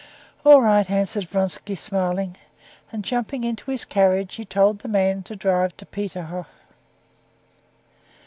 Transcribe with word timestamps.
"All 0.43 0.63
right," 0.63 0.89
answered 0.89 1.25
Vronsky, 1.29 1.75
smiling; 1.75 2.35
and 2.91 3.03
jumping 3.03 3.43
into 3.43 3.69
his 3.69 3.85
carriage, 3.85 4.33
he 4.33 4.45
told 4.45 4.79
the 4.79 4.87
man 4.87 5.21
to 5.21 5.35
drive 5.35 5.77
to 5.77 5.85
Peterhof. 5.85 6.47